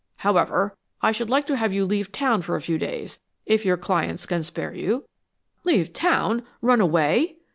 [0.15, 3.77] However, I should like to have you leave town for a few days, if your
[3.77, 5.05] clients can spare you."
[5.63, 6.41] "Leave town?
[6.59, 7.35] Run away?"